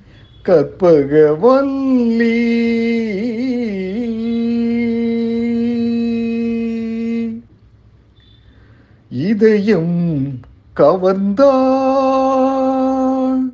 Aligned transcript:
கற்பகவல்லி. 0.46 2.61
இதயம் 9.12 10.40
கவர்ந்தாள். 10.76 13.52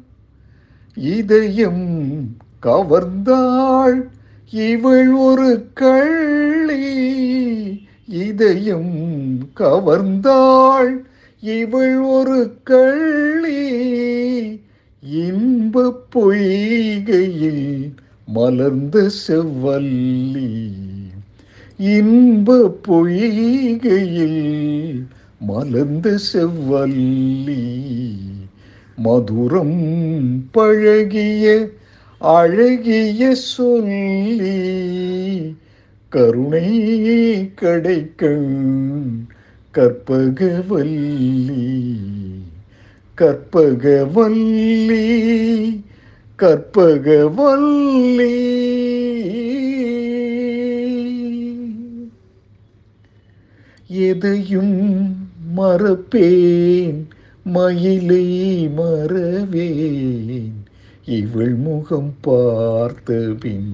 இதயம் 0.96 2.36
கவர்ந்தாள். 2.64 4.04
இவள் 4.52 5.14
ஒரு 5.14 5.68
கள்ளி. 5.74 7.88
இதயம் 8.08 9.50
கவர்ந்தாள். 9.58 10.98
இவள் 11.40 11.98
ஒரு 11.98 12.58
கள்ளி. 12.64 13.66
இன்ப 15.04 16.04
பொய்கையில் 16.16 17.92
மலர்ந்த 18.26 19.10
செவ்வல்லி. 19.28 20.72
இன்ப 21.78 22.78
பொய்கையில் 22.88 25.04
மலர்ந்த 25.42 26.08
செவ்வல்லி 26.28 27.64
மதுரம் 28.98 29.78
பழகிய 30.52 31.46
அழகிய 32.22 33.22
சொல்லி 33.48 34.58
கருணை 36.12 36.70
கிடைக்கும் 37.56 38.50
கற்பகவல்லி 39.74 41.66
கற்பகவல்லி 43.18 45.06
கற்பகவல்லி 46.40 48.34
எதையும் 53.90 55.16
மறப்பேன் 55.58 57.04
மயிலை 57.44 58.68
மறவேன். 58.68 60.54
இவள் 61.06 61.54
முகம் 61.54 62.14
பார்த்த 62.22 63.34
பின் 63.40 63.74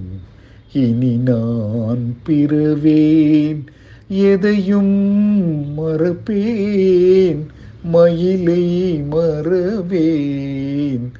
இனி 0.73 1.15
நான் 1.15 2.15
பிறவேன். 2.27 3.63
எதையும் 4.07 5.77
மறப்பேன் 5.77 7.43
மயிலை 7.83 9.01
மறவேன். 9.09 11.11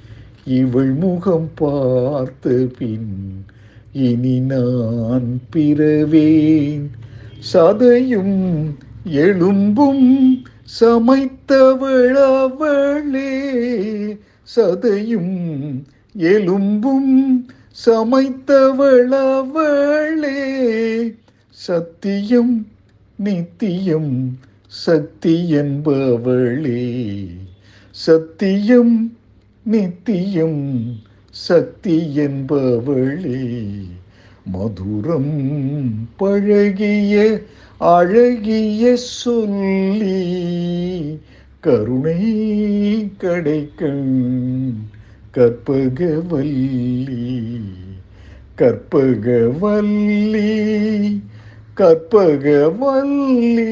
இவள் 0.45 0.91
முகம் 0.91 1.49
பார்த்த 1.55 2.67
பின் 2.77 3.43
இனி 3.93 4.39
நான் 4.39 5.41
பிறவேன். 5.55 6.89
சதையும் 7.51 8.69
எழும்பும் 9.05 10.43
சமைத்தவள் 10.79 12.13
அவளே. 12.13 13.51
சதையும் 14.55 15.83
எலும்பும் 16.17 17.45
சமைத்தவள் 17.85 19.37
அவளே. 19.37 20.61
சத்தியம் 21.49 22.67
நித்தியம் 23.15 24.39
சக்தி 24.67 25.53
என்பவளே. 25.53 27.25
சத்தியம் 27.91 29.17
நித்தியம் 29.63 30.95
சக்தி 31.29 31.97
என்பவளே. 32.15 33.71
மதுரம் 34.45 35.33
பழகிய 36.17 37.13
அழகிய 37.89 38.95
சொல்லி 38.95 40.17
கருணை 41.63 42.19
கடைக்கண் 43.17 44.09
கற்பகவல்லி 45.33 47.27
கற்பகவல்லி 48.57 50.49
கற்பகவல்லி 51.77 53.69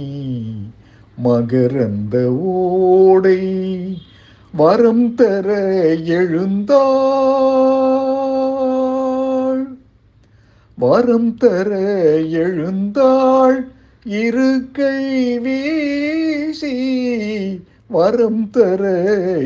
மகரந்த 1.18 2.16
ஓடை 2.54 3.40
வரம் 4.54 5.06
தர 5.14 5.48
எழுந்தா 6.14 6.84
வரம் 10.80 11.34
தர 11.34 11.78
எழுந்தாள் 12.28 13.68
இரு 14.04 14.68
கை 14.72 15.38
வீசி. 15.38 16.76
வரம் 17.86 18.50
தர 18.50 19.02